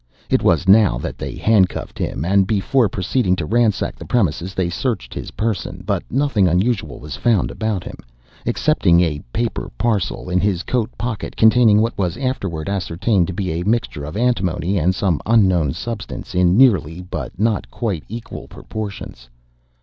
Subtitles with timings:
[0.31, 4.55] It was now that they hand cuffed him; and before proceeding to ransack the premises
[4.55, 7.97] they searched his person, but nothing unusual was found about him,
[8.43, 13.51] excepting a paper parcel, in his coat pocket, containing what was afterward ascertained to be
[13.51, 19.29] a mixture of antimony and some unknown substance, in nearly, but not quite, equal proportions.